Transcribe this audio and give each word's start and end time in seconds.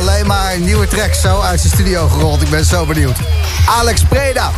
alleen 0.00 0.26
maar 0.26 0.58
nieuwe 0.58 0.86
tracks 0.86 1.20
zo 1.20 1.40
uit 1.40 1.60
zijn 1.60 1.72
studio 1.72 2.08
gerold. 2.08 2.42
Ik 2.42 2.50
ben 2.50 2.64
zo 2.64 2.86
benieuwd. 2.86 3.16
Alex 3.66 4.02
Preda. 4.02 4.50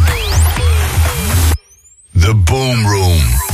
The 2.21 2.35
Boom 2.35 2.87
Room. 2.87 3.52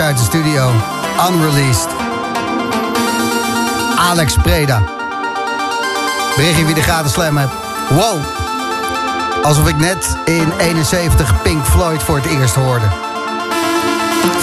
Uit 0.00 0.18
de 0.18 0.24
studio. 0.24 0.70
Unreleased. 1.30 1.88
Alex 3.98 4.36
Preda. 4.36 4.82
Berichtje 6.36 6.64
wie 6.64 6.74
de 6.74 6.82
gratis 6.82 7.12
slam 7.12 7.36
hebt. 7.36 7.52
Wow. 7.88 8.18
Alsof 9.42 9.68
ik 9.68 9.76
net 9.76 10.16
in 10.24 10.52
71 10.58 11.42
Pink 11.42 11.64
Floyd 11.64 12.02
voor 12.02 12.16
het 12.16 12.26
eerst 12.26 12.54
hoorde. 12.54 12.86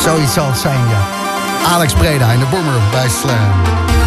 Zoiets 0.03 0.33
zal 0.33 0.47
het 0.47 0.57
zijn, 0.57 0.79
ja. 0.89 1.01
Alex 1.73 1.93
Preda 1.93 2.31
in 2.31 2.39
de 2.39 2.45
Boomer 2.45 2.79
bij 2.91 3.09
Slam. 3.09 4.02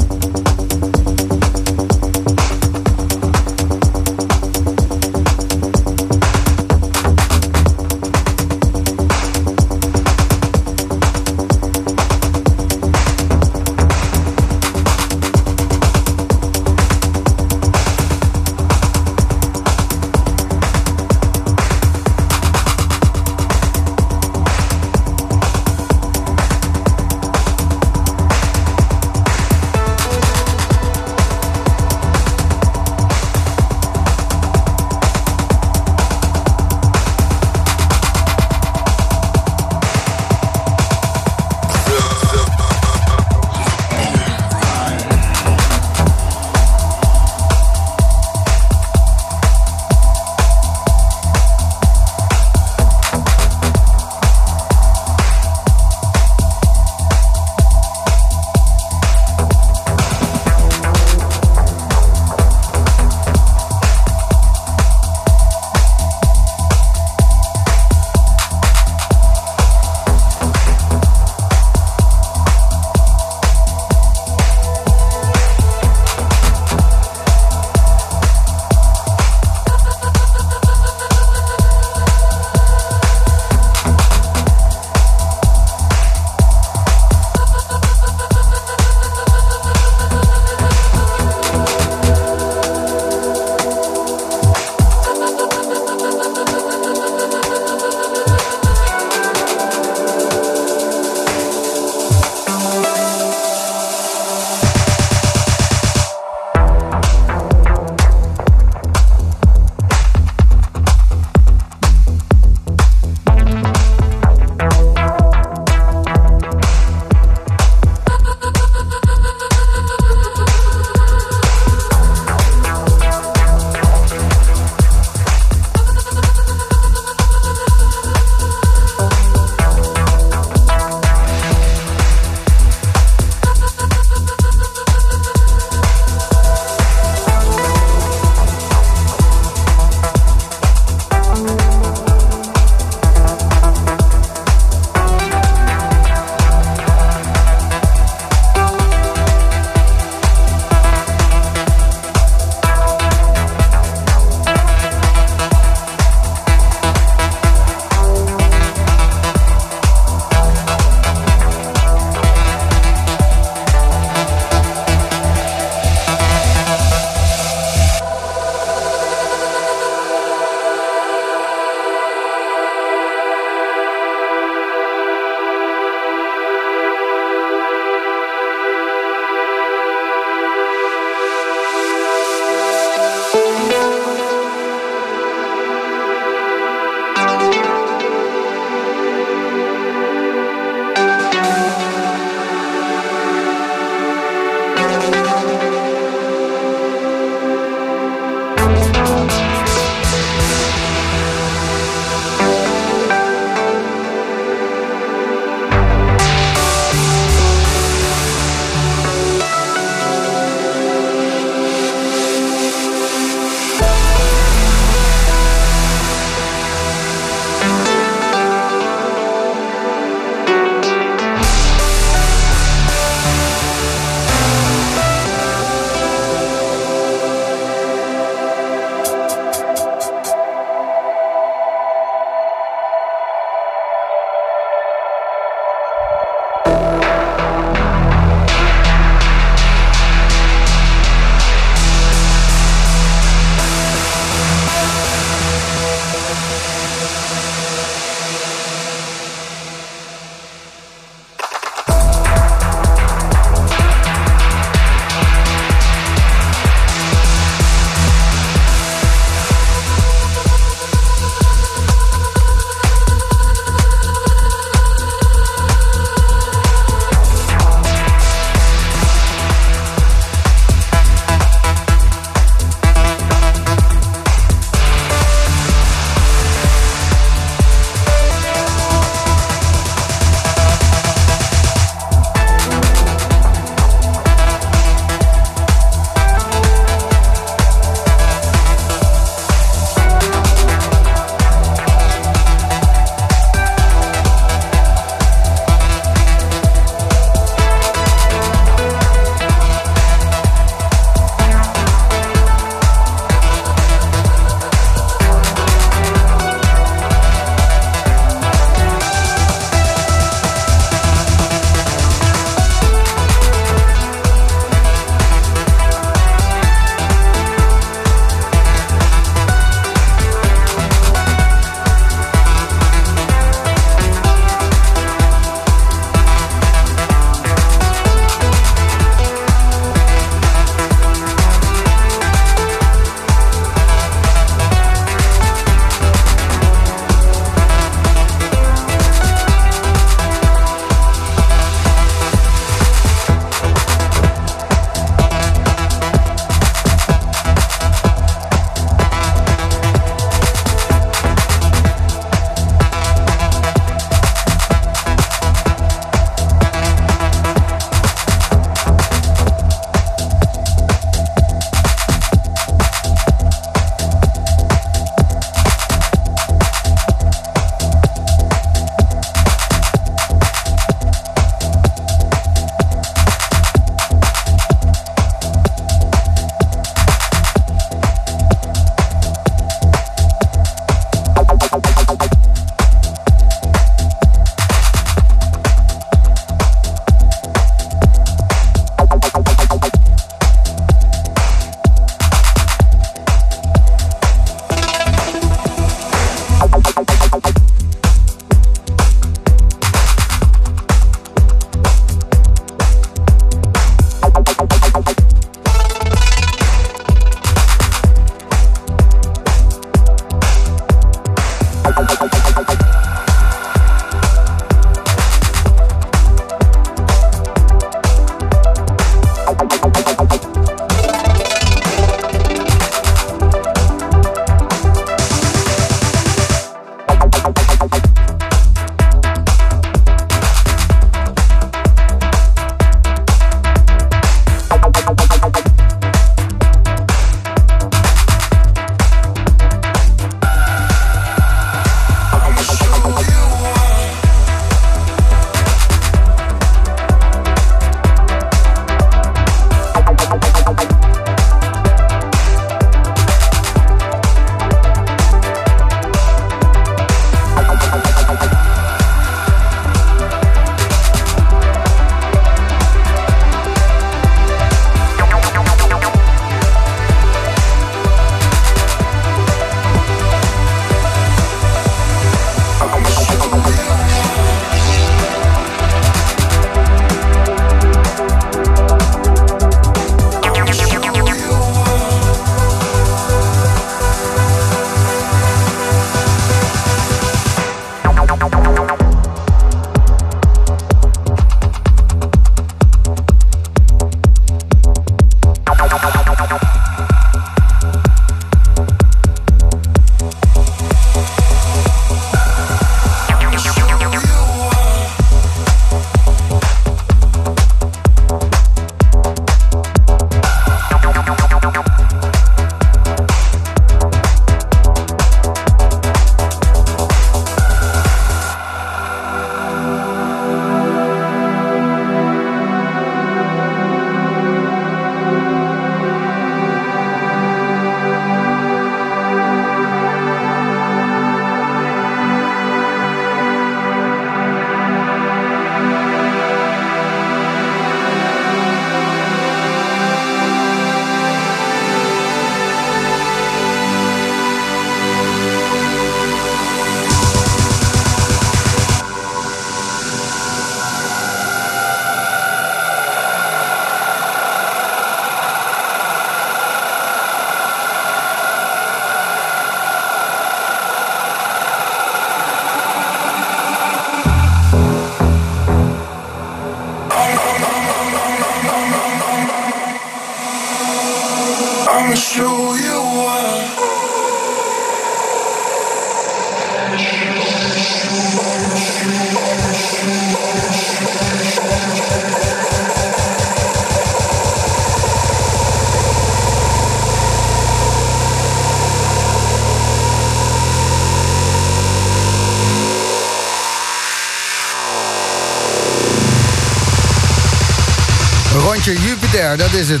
Dat 599.56 599.72
is 599.72 599.88
het. 599.88 600.00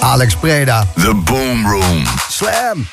Alex 0.00 0.34
Preda. 0.34 0.86
The 0.94 1.14
Boom 1.14 1.66
Room. 1.66 2.04
Slam. 2.28 2.86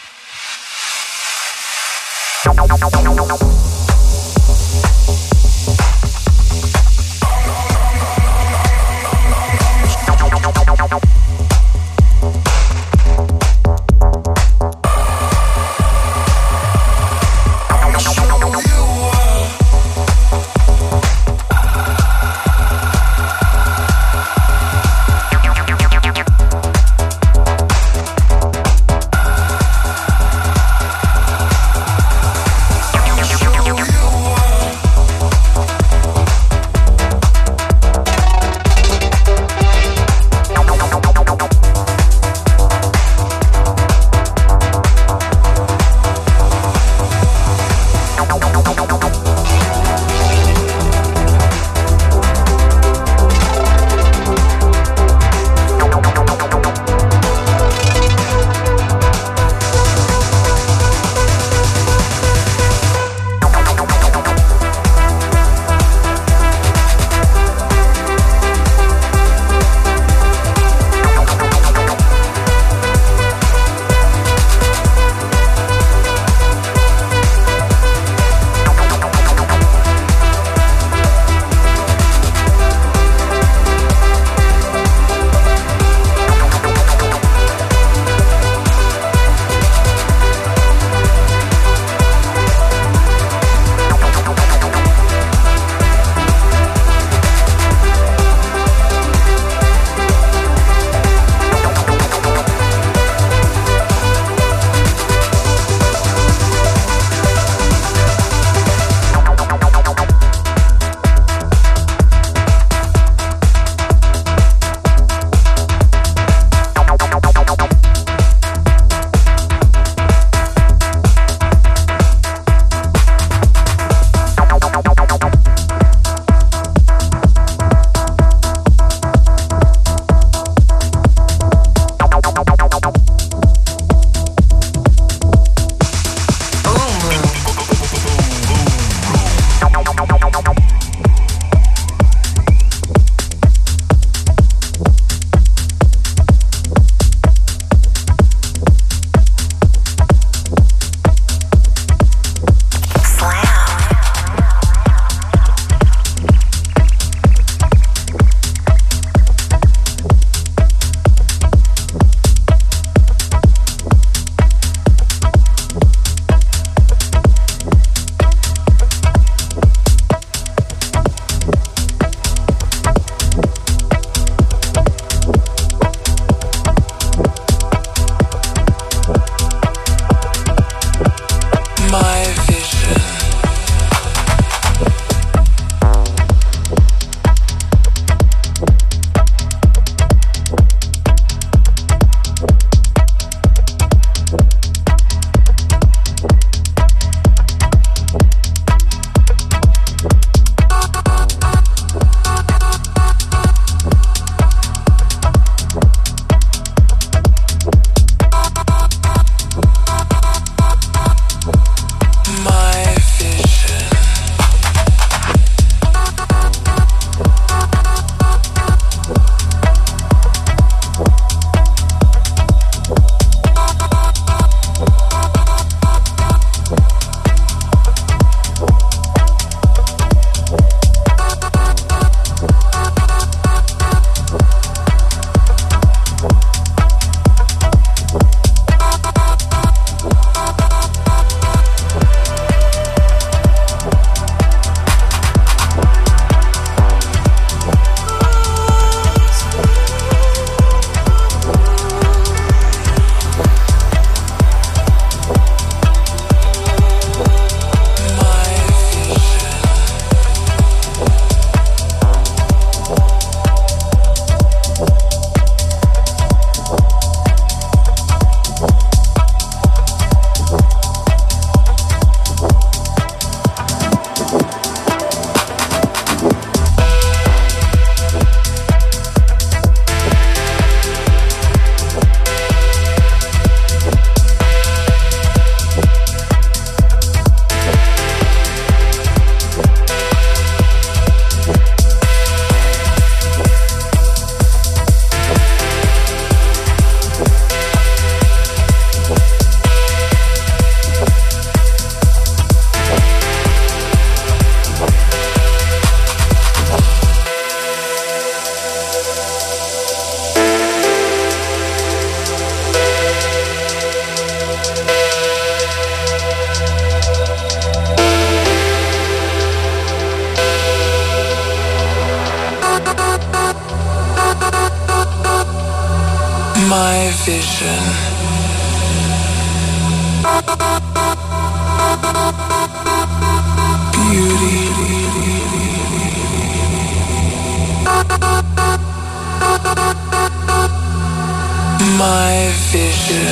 My 341.97 342.53
vision. 342.69 343.25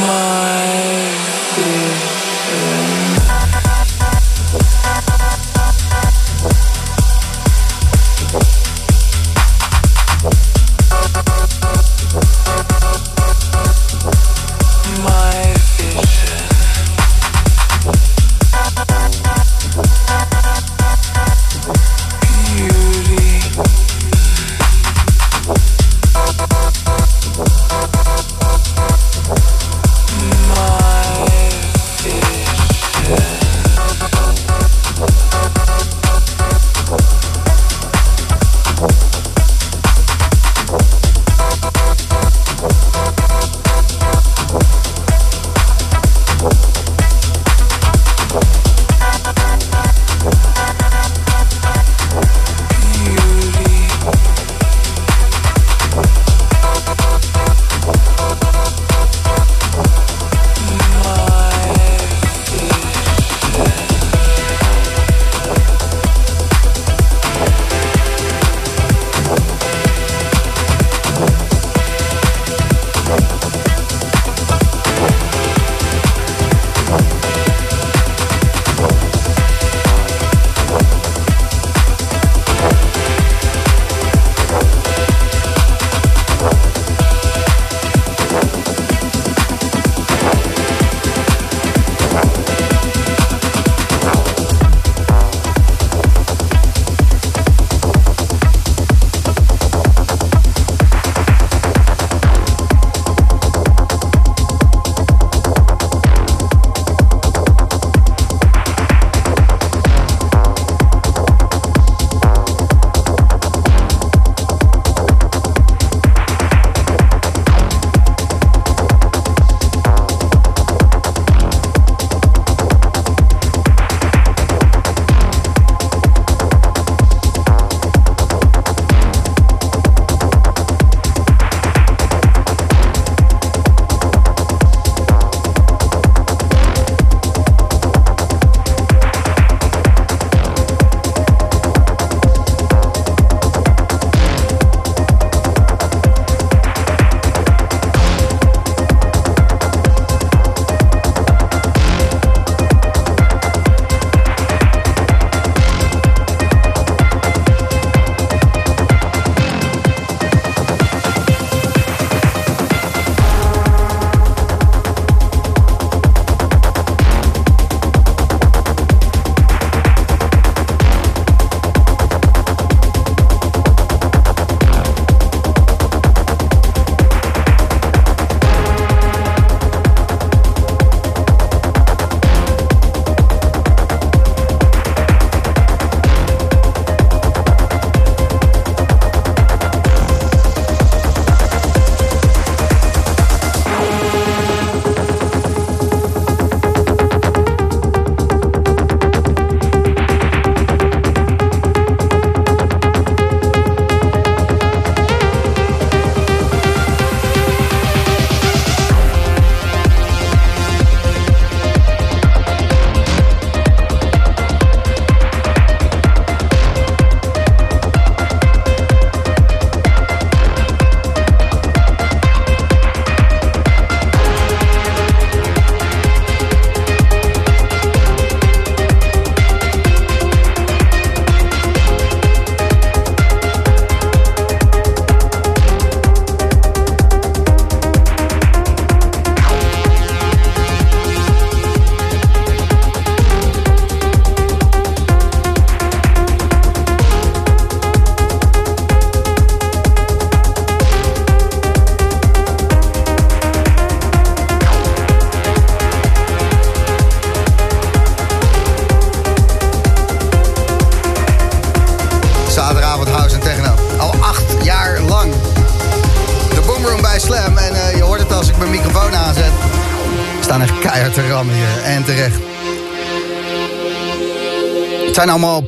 My 0.00 0.35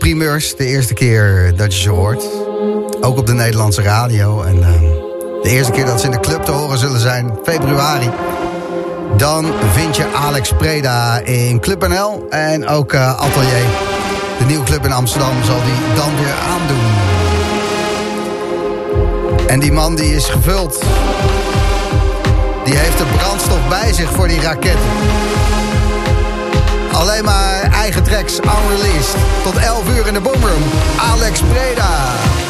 primeurs. 0.09 0.57
De 0.57 0.67
eerste 0.67 0.95
keer 0.95 1.53
dat 1.57 1.75
je 1.75 1.81
ze 1.81 1.91
hoort. 1.91 2.25
Ook 3.01 3.19
op 3.19 3.27
de 3.27 3.33
Nederlandse 3.33 3.83
radio. 3.83 4.43
En 4.43 4.57
uh, 4.57 4.67
de 5.43 5.49
eerste 5.49 5.73
keer 5.73 5.85
dat 5.85 6.01
ze 6.01 6.07
in 6.07 6.13
de 6.13 6.21
club 6.21 6.43
te 6.43 6.51
horen 6.51 6.79
zullen 6.79 7.01
zijn, 7.01 7.39
februari. 7.45 8.11
Dan 9.17 9.53
vind 9.73 9.97
je 9.97 10.07
Alex 10.15 10.53
Preda 10.53 11.19
in 11.19 11.61
Club 11.61 11.89
NL. 11.89 12.27
En 12.31 12.69
ook 12.69 12.93
uh, 12.93 13.21
Atelier. 13.21 13.67
De 14.39 14.45
nieuwe 14.45 14.65
club 14.65 14.85
in 14.85 14.93
Amsterdam 14.93 15.45
zal 15.45 15.61
die 15.65 15.95
dan 15.95 16.17
weer 16.17 16.35
aandoen. 16.53 16.85
En 19.47 19.61
die 19.61 19.73
man 19.73 19.95
die 19.95 20.15
is 20.15 20.27
gevuld. 20.29 20.83
Die 22.65 22.77
heeft 22.77 22.99
de 22.99 23.07
brandstof 23.17 23.69
bij 23.69 23.93
zich 23.93 24.11
voor 24.11 24.29
die 24.29 24.41
raketten. 24.41 24.87
Alleen 26.93 27.25
maar 27.25 27.68
eigen 27.89 28.03
tracks, 28.03 28.41
unreleased. 28.41 29.17
Tot 29.43 29.57
11 29.57 29.97
uur 29.97 30.07
in 30.07 30.15
de 30.15 30.21
boomroom. 30.21 30.63
Alex 30.99 31.41
Preda. 31.41 32.48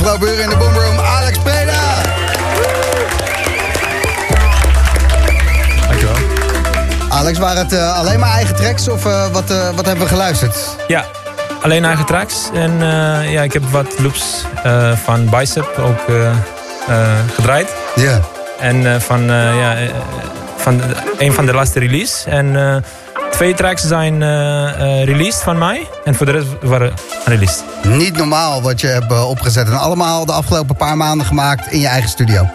Afgelopen 0.00 0.28
uur 0.28 0.40
in 0.40 0.48
de 0.48 0.56
Boomroom, 0.56 0.98
Alex 0.98 1.38
Preda. 1.38 2.02
Dankjewel. 5.88 6.16
Alex, 7.08 7.38
waren 7.38 7.56
het 7.62 7.72
eh, 7.72 7.98
alleen 7.98 8.18
maar 8.20 8.32
eigen 8.32 8.56
tracks 8.56 8.88
of 8.88 9.06
eh, 9.06 9.26
wat, 9.32 9.50
eh, 9.50 9.70
wat 9.74 9.86
hebben 9.86 10.04
we 10.04 10.10
geluisterd? 10.10 10.56
Ja, 10.88 11.04
alleen 11.62 11.84
eigen 11.84 12.04
tracks. 12.04 12.34
En 12.54 12.70
eh, 12.82 13.32
ja, 13.32 13.42
ik 13.42 13.52
heb 13.52 13.62
wat 13.70 13.98
loops 13.98 14.44
eh, 14.62 14.92
van 15.04 15.28
Bicep 15.28 15.78
ook 15.78 16.08
eh, 16.08 16.30
eh, 16.30 16.36
gedraaid. 17.34 17.68
Ja. 17.94 18.20
En 18.60 18.94
eh, 18.94 19.00
van, 19.00 19.20
eh, 19.30 19.56
ja, 19.58 19.76
van 20.56 20.76
de- 20.76 20.84
een 21.18 21.32
van 21.32 21.46
de 21.46 21.52
laatste 21.54 21.78
release. 21.78 22.30
En 22.30 22.56
eh, 22.56 22.76
twee 23.40 23.54
tracks 23.54 23.86
zijn 23.86 24.22
eh, 24.22 25.00
eh, 25.00 25.04
released 25.04 25.42
van 25.42 25.58
mij. 25.58 25.88
En 26.04 26.14
voor 26.14 26.26
de 26.26 26.32
rest 26.32 26.46
waren 26.62 26.92
released. 27.24 27.64
Niet 27.82 28.16
normaal 28.16 28.62
wat 28.62 28.80
je 28.80 28.86
hebt 28.86 29.12
eh, 29.12 29.28
opgezet. 29.28 29.66
En 29.66 29.78
allemaal 29.78 30.26
de 30.26 30.32
afgelopen 30.32 30.76
paar 30.76 30.96
maanden 30.96 31.26
gemaakt 31.26 31.72
in 31.72 31.80
je 31.80 31.86
eigen 31.86 32.10
studio. 32.10 32.48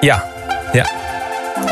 Ja, 0.00 0.24
ja. 0.72 0.86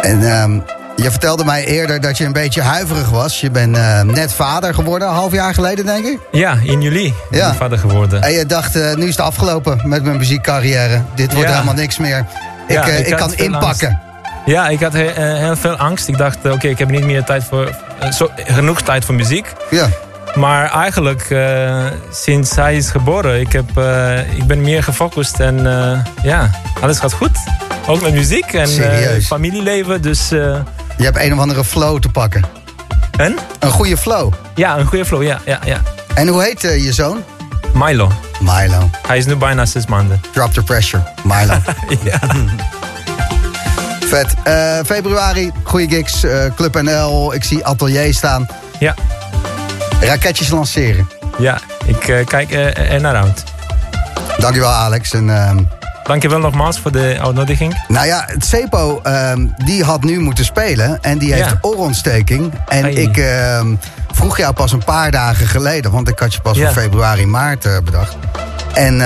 En 0.03 0.31
ehm, 0.31 0.61
je 0.97 1.11
vertelde 1.11 1.45
mij 1.45 1.65
eerder 1.65 2.01
dat 2.01 2.19
je 2.19 2.25
een 2.25 2.33
beetje 2.33 2.63
huiverig 2.63 3.09
was. 3.11 3.41
Je 3.41 3.51
bent 3.51 3.77
net 4.05 4.33
vader 4.33 4.75
geworden, 4.75 5.09
een 5.09 5.15
half 5.15 5.33
jaar 5.33 5.55
geleden 5.55 5.87
denk 5.87 6.05
ik. 6.05 6.19
Ja, 6.31 6.59
in 6.63 6.83
juli 6.83 7.15
ben 7.31 7.39
Ja. 7.39 7.51
ik 7.51 7.57
vader 7.57 7.79
geworden. 7.79 8.23
En 8.23 8.33
je 8.33 8.47
dacht, 8.47 8.75
nu 8.75 9.07
is 9.07 9.17
het 9.17 9.21
afgelopen 9.21 9.81
met 9.89 10.03
mijn 10.05 10.17
muziekcarrière. 10.17 11.03
Dit 11.15 11.33
wordt 11.33 11.49
Ja. 11.49 11.55
helemaal 11.55 11.75
niks 11.75 11.99
meer. 11.99 12.27
Ik, 12.67 12.75
Ja, 12.75 12.85
ik 12.85 13.07
ik, 13.07 13.17
kan 13.17 13.35
inpakken. 13.35 14.01
Ja, 14.47 14.69
ik 14.69 14.81
had 14.81 14.95
eh, 14.95 15.15
heel 15.15 15.57
veel 15.57 15.77
angst. 15.77 16.09
Ik 16.09 16.17
dacht, 16.17 16.39
eh, 16.43 16.53
oké, 16.53 16.69
ik 16.69 16.79
heb 16.79 16.91
niet 16.91 17.05
meer 17.05 17.25
tijd 17.25 17.45
voor, 17.45 17.75
eh, 18.01 18.11
zo, 18.11 18.31
genoeg 18.37 18.83
tijd 18.83 19.05
voor 19.05 19.15
muziek. 19.15 19.53
Ja. 19.71 19.89
Maar 20.35 20.73
eigenlijk, 20.73 21.37
sinds 22.11 22.57
hij 22.57 22.77
is 22.77 22.91
geboren, 22.91 23.41
ik, 23.41 23.53
heb, 23.53 23.69
ik 24.37 24.47
ben 24.47 24.61
meer 24.61 24.83
gefocust 24.83 25.41
en 25.41 25.63
ja, 26.23 26.51
alles 26.81 26.99
gaat 26.99 27.13
goed. 27.13 27.31
Ook 27.87 28.01
met 28.03 28.13
muziek 28.13 28.53
en 28.53 28.69
familieleven. 29.23 30.03
Dus, 30.03 30.29
Je 30.29 30.63
hebt 30.97 31.21
een 31.21 31.33
of 31.33 31.39
andere 31.39 31.65
flow 31.65 31.99
te 31.99 32.09
pakken. 32.09 32.45
en? 33.17 33.37
Een 33.59 33.71
goede 33.71 33.97
flow. 33.97 34.33
Ja, 34.55 34.79
een 34.79 34.87
goede 34.87 35.05
flow, 35.05 35.23
ja, 35.23 35.41
ja, 35.45 35.59
ja. 35.65 35.81
En 36.15 36.29
hoe 36.29 36.43
heet 36.43 36.61
je 36.61 36.93
zoon? 36.93 37.23
Milo, 37.73 38.13
Milo. 38.41 38.91
hij 39.07 39.19
is 39.19 39.27
nu 39.27 39.37
bijna 39.37 39.67
zes 39.67 39.87
maanden. 39.87 40.21
Drop 40.33 40.53
the 40.53 40.63
pressure. 40.63 41.03
Milo. 41.25 41.55
ja. 42.11 42.21
Vet. 44.11 44.35
Eh, 44.45 44.79
februari, 44.87 45.51
goede 45.63 45.89
gigs. 45.89 46.25
eh, 46.25 46.41
Club 46.57 46.83
NL. 46.83 47.35
Ik 47.35 47.45
zie 47.45 47.65
Atelier 47.67 48.15
staan. 48.15 48.47
ja, 48.79 48.95
Raketjes 50.01 50.49
lanceren. 50.49 51.09
ja, 51.39 51.59
ik 51.85 52.09
eh, 52.09 52.27
kijk 52.27 52.53
er 52.53 53.01
naar 53.01 53.15
uit. 53.17 53.45
Dankjewel 54.39 54.71
Alex. 54.71 55.13
En, 55.13 55.31
ehm, 55.45 55.59
Dankjewel 56.05 56.39
nogmaals 56.39 56.79
voor 56.79 56.93
de 56.93 57.19
uitnodiging. 57.23 57.85
nou 57.89 58.07
ja, 58.07 58.25
het 58.27 58.45
Cepo 58.45 59.01
ehm, 59.03 59.47
die 59.65 59.85
had 59.85 60.03
nu 60.03 60.19
moeten 60.21 60.45
spelen. 60.45 60.99
En 61.01 61.19
die 61.19 61.33
heeft 61.33 61.49
Ja. 61.49 61.59
oorontsteking. 61.61 62.53
En 62.69 62.97
ik 62.99 63.17
ehm, 63.17 63.75
vroeg 64.13 64.37
jou 64.39 64.53
pas 64.53 64.73
een 64.73 64.85
paar 64.85 65.11
dagen 65.11 65.47
geleden. 65.47 65.91
Want 65.91 66.09
ik 66.09 66.19
had 66.19 66.35
je 66.35 66.41
pas 66.41 66.57
Ja. 66.57 66.65
voor 66.73 66.83
februari, 66.83 67.27
maart 67.27 67.85
bedacht. 67.85 68.17
En 68.75 69.01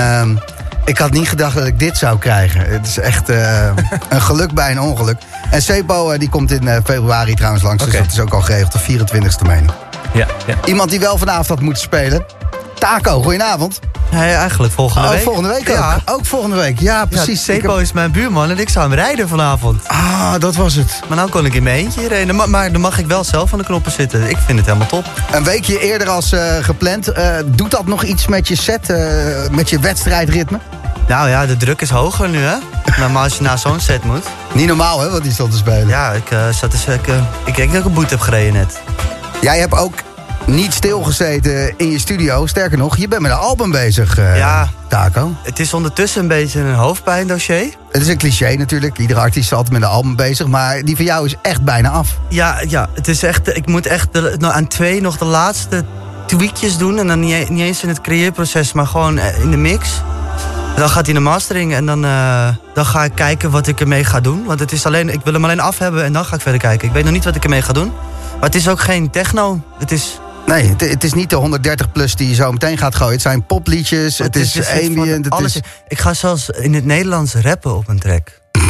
ik 0.85 0.97
had 0.97 1.11
niet 1.11 1.29
gedacht 1.29 1.55
dat 1.55 1.65
ik 1.65 1.79
dit 1.79 1.97
zou 1.97 2.19
krijgen. 2.19 2.65
Het 2.65 2.87
is 2.87 2.99
echt 2.99 3.29
eh, 3.29 3.65
een 4.09 4.21
geluk 4.21 4.53
bij 4.53 4.71
een 4.71 4.81
ongeluk. 4.81 5.17
En 5.51 5.61
Cepo 5.61 6.11
eh, 6.11 6.19
die 6.19 6.29
komt 6.29 6.51
in 6.51 6.67
eh, 6.67 6.77
februari 6.83 7.33
trouwens 7.33 7.63
langs. 7.63 7.85
Dus 7.85 7.93
dat 7.93 8.11
is 8.11 8.19
ook 8.19 8.33
al 8.33 8.41
geregeld. 8.41 8.71
De 8.71 8.79
24e 8.79 9.47
meen 9.47 9.63
ik. 9.63 9.69
Ja, 10.13 10.27
ja. 10.47 10.55
Iemand 10.65 10.89
die 10.89 10.99
wel 10.99 11.17
vanavond 11.17 11.47
had 11.47 11.59
moeten 11.59 11.83
spelen. 11.83 12.25
Taco, 12.85 13.21
goedenavond. 13.21 13.79
Nee, 14.11 14.33
eigenlijk 14.33 14.73
volgende 14.73 15.07
Oh, 15.07 15.13
week. 15.13 15.23
volgende 15.23 15.49
week 15.49 15.69
ook. 15.69 15.75
Ja, 15.75 15.99
Ook 16.05 16.25
volgende 16.25 16.55
week. 16.55 16.79
Ja, 16.79 17.05
precies. 17.05 17.43
Sepo 17.43 17.71
heb- 17.73 17.81
is 17.81 17.91
mijn 17.91 18.11
buurman 18.11 18.49
en 18.49 18.59
ik 18.59 18.69
zou 18.69 18.89
hem 18.89 18.99
rijden 18.99 19.27
vanavond. 19.27 19.87
Ah, 19.87 20.33
dat 20.39 20.55
was 20.55 20.73
het. 20.75 20.99
Maar 21.07 21.17
nou 21.17 21.29
kon 21.29 21.45
ik 21.45 21.53
in 21.53 21.63
mijn 21.63 21.75
eentje 21.75 21.99
hierheen. 21.99 22.35
Maar, 22.35 22.49
maar 22.49 22.71
dan 22.71 22.81
mag 22.81 22.99
ik 22.99 23.07
wel 23.07 23.23
zelf 23.23 23.51
aan 23.53 23.59
de 23.59 23.65
knoppen 23.65 23.91
zitten. 23.91 24.29
Ik 24.29 24.37
vind 24.45 24.57
het 24.57 24.67
helemaal 24.67 24.87
top. 24.87 25.05
Een 25.31 25.43
weekje 25.43 25.79
eerder 25.79 26.09
als 26.09 26.31
eh, 26.31 26.55
gepland. 26.61 27.07
Eh, 27.07 27.35
doet 27.45 27.71
dat 27.71 27.85
nog 27.87 28.03
iets 28.03 28.27
met 28.27 28.47
je 28.47 28.55
set, 28.55 28.89
eh, 28.89 28.97
met 29.51 29.69
je 29.69 29.79
wedstrijdritme? 29.79 30.59
Nou 31.07 31.29
ja, 31.29 31.45
de 31.45 31.57
druk 31.57 31.81
is 31.81 31.89
hoger 31.89 32.29
nu, 32.29 32.39
hè? 32.41 32.55
Maar 33.09 33.23
als 33.23 33.37
je 33.37 33.43
naar 33.43 33.57
zo'n 33.57 33.79
set 33.79 34.03
moet. 34.03 34.25
Niet 34.53 34.67
normaal, 34.67 34.99
hè, 34.99 35.09
wat 35.09 35.23
die 35.23 35.31
stond 35.31 35.51
te 35.51 35.57
spelen. 35.57 35.87
Ja, 35.87 36.11
ik 36.11 36.27
zat 36.51 36.71
dus... 36.71 36.85
Ik, 36.85 37.07
ik 37.45 37.55
denk 37.55 37.71
dat 37.71 37.79
ik 37.79 37.85
een 37.85 37.93
boete 37.93 38.13
heb 38.13 38.19
gereden 38.23 38.53
net. 38.53 38.81
Jij 39.41 39.59
hebt 39.59 39.73
ook 39.77 39.93
niet 40.45 40.73
stilgezeten 40.73 41.73
in 41.77 41.91
je 41.91 41.99
studio. 41.99 42.45
Sterker 42.45 42.77
nog, 42.77 42.97
je 42.97 43.07
bent 43.07 43.21
met 43.21 43.31
een 43.31 43.37
album 43.37 43.71
bezig, 43.71 44.17
eh, 44.17 44.37
Ja. 44.37 44.69
Taco. 44.87 45.31
Het 45.43 45.59
is 45.59 45.73
ondertussen 45.73 46.21
een 46.21 46.27
beetje 46.27 46.59
een 46.59 46.73
hoofdpijndossier. 46.73 47.73
Het 47.91 48.01
is 48.01 48.07
een 48.07 48.17
cliché 48.17 48.53
natuurlijk. 48.55 48.97
Iedere 48.97 49.19
artiest 49.19 49.51
is 49.51 49.53
altijd 49.57 49.73
met 49.73 49.81
een 49.81 49.87
album 49.95 50.15
bezig. 50.15 50.47
Maar 50.47 50.81
die 50.83 50.95
van 50.95 51.05
jou 51.05 51.25
is 51.25 51.35
echt 51.41 51.61
bijna 51.61 51.89
af. 51.89 52.17
Ja, 52.29 52.61
ja, 52.67 52.89
het 52.93 53.07
is 53.07 53.23
echt... 53.23 53.55
Ik 53.57 53.67
moet 53.67 53.85
echt 53.85 54.07
de- 54.13 54.35
nou, 54.37 54.53
aan 54.53 54.67
twee 54.67 55.01
nog 55.01 55.17
de 55.17 55.25
laatste 55.25 55.85
tweakjes 56.25 56.77
doen. 56.77 56.97
En 56.99 57.07
dan 57.07 57.19
niet, 57.19 57.49
niet 57.49 57.61
eens 57.61 57.83
in 57.83 57.89
het 57.89 58.01
creëerproces, 58.01 58.73
maar 58.73 58.87
gewoon 58.87 59.17
eh, 59.17 59.39
in 59.39 59.51
de 59.51 59.57
mix. 59.57 59.89
Dan 60.75 60.89
gaat 60.89 61.05
hij 61.05 61.13
naar 61.13 61.21
mastering 61.23 61.73
en 61.73 61.85
dan, 61.85 62.05
eh, 62.05 62.47
dan 62.73 62.85
ga 62.85 63.03
ik 63.03 63.11
kijken 63.15 63.51
wat 63.51 63.67
ik 63.67 63.79
ermee 63.79 64.03
ga 64.03 64.19
doen. 64.19 64.43
Want 64.45 64.59
het 64.59 64.71
is 64.71 64.85
alleen, 64.85 65.09
ik 65.09 65.19
wil 65.23 65.33
hem 65.33 65.43
alleen 65.43 65.59
af 65.59 65.77
hebben 65.77 66.03
en 66.03 66.13
dan 66.13 66.25
ga 66.25 66.35
ik 66.35 66.41
verder 66.41 66.61
kijken. 66.61 66.87
Ik 66.87 66.93
weet 66.93 67.03
nog 67.03 67.13
niet 67.13 67.23
wat 67.25 67.35
ik 67.35 67.43
ermee 67.43 67.61
ga 67.61 67.73
doen. 67.73 67.91
Maar 68.39 68.49
het 68.49 68.55
is 68.55 68.69
ook 68.69 68.79
geen 68.79 69.09
techno. 69.09 69.59
Het 69.79 69.91
is, 69.91 70.19
Nee, 70.45 70.67
het, 70.67 70.81
het 70.81 71.03
is 71.03 71.13
niet 71.13 71.29
de 71.29 71.35
130 71.35 71.91
plus 71.91 72.15
die 72.15 72.29
je 72.29 72.35
zo 72.35 72.51
meteen 72.51 72.77
gaat 72.77 72.95
gooien. 72.95 73.13
Het 73.13 73.21
zijn 73.21 73.45
popliedjes, 73.45 74.17
het, 74.17 74.35
is, 74.35 74.51
dus 74.51 74.69
ambient. 74.69 75.25
Het 75.25 75.33
alles. 75.33 75.55
is, 75.55 75.61
Ik 75.87 75.99
ga 75.99 76.13
zelfs 76.13 76.49
in 76.49 76.73
het 76.73 76.85
Nederlands 76.85 77.33
rappen 77.33 77.75
op 77.75 77.87
een 77.87 77.99
track. 77.99 78.29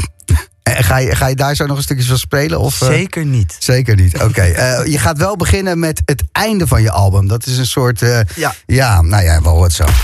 Ga, 0.64 0.98
je, 0.98 1.16
ga 1.16 1.28
je 1.28 1.36
daar 1.36 1.56
zo 1.56 1.66
nog 1.66 1.78
een 1.78 1.84
stukje 1.84 2.04
van 2.06 2.18
spelen? 2.18 2.60
Of, 2.60 2.82
eh? 2.82 2.88
Zeker 2.88 3.26
niet. 3.26 3.56
Zeker 3.60 3.96
niet. 3.96 4.22
Oké. 4.22 4.42
Eh, 4.56 4.86
je 4.86 4.98
gaat 5.00 5.18
wel 5.18 5.36
beginnen 5.36 5.80
met 5.80 6.02
het 6.06 6.24
einde 6.32 6.68
van 6.68 6.82
je 6.82 6.92
album. 6.92 7.28
Dat 7.28 7.46
is 7.46 7.58
een 7.58 7.66
soort. 7.66 8.02
eh, 8.02 8.20
Ja. 8.36 8.54
ja, 8.66 9.02
nou 9.02 9.24
ja, 9.24 9.42
wel 9.42 9.58
wat 9.60 9.72
zo. 9.72 9.86